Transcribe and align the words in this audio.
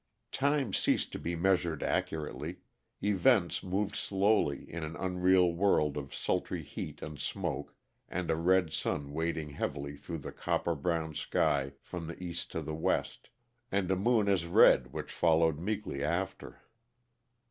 Time 0.31 0.73
ceased 0.73 1.11
to 1.11 1.19
be 1.19 1.35
measured 1.35 1.83
accurately; 1.83 2.57
events 3.03 3.61
moved 3.61 3.95
slowly 3.95 4.65
in 4.67 4.83
an 4.83 4.95
unreal 4.95 5.53
world 5.53 5.95
of 5.95 6.11
sultry 6.15 6.63
heat 6.63 7.03
and 7.03 7.19
smoke 7.19 7.75
and 8.09 8.31
a 8.31 8.35
red 8.35 8.73
sun 8.73 9.13
wading 9.13 9.51
heavily 9.51 9.95
through 9.95 10.17
the 10.17 10.31
copper 10.31 10.73
brown 10.73 11.13
sky 11.13 11.73
from 11.83 12.07
the 12.07 12.17
east 12.17 12.49
to 12.51 12.63
the 12.63 12.73
west, 12.73 13.29
and 13.71 13.91
a 13.91 13.95
moon 13.95 14.27
as 14.27 14.47
red 14.47 14.91
which 14.91 15.11
followed 15.11 15.59
meekly 15.59 16.03
after. 16.03 16.63